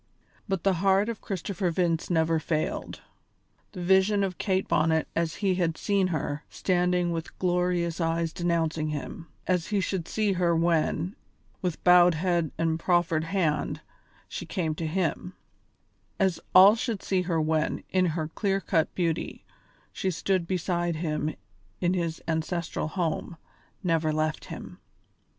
[0.47, 3.01] But the heart of Christopher Vince never failed.
[3.73, 8.87] The vision of Kate Bonnet as he had seen her, standing with glorious eyes denouncing
[8.87, 11.15] him; as he should see her when,
[11.61, 13.81] with bowed head and proffered hand,
[14.27, 15.33] she came to him;
[16.19, 19.45] as all should see her when, in her clear cut beauty,
[19.93, 21.35] she stood beside him
[21.79, 23.37] in his ancestral home,
[23.83, 24.79] never left him.